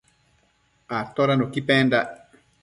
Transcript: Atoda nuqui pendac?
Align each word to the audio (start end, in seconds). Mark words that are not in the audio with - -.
Atoda 0.99 1.35
nuqui 1.37 1.61
pendac? 1.67 2.07